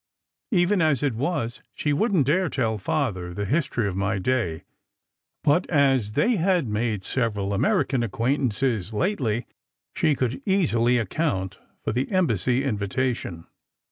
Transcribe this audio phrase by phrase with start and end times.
[0.51, 4.63] Even as it was, she wouldn t dare tell Father the history of my day:
[5.43, 9.45] but, as they had made several American acquaintances lately,
[9.95, 13.45] she could easily account for the Embassy invitation.